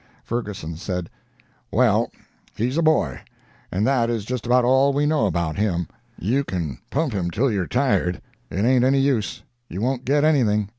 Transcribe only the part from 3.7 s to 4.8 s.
And that is just about